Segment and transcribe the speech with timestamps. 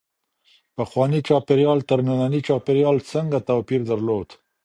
[0.75, 4.27] پخوانی چاپېریال تر ننني چاپېریال څنګه توپیر درلود؟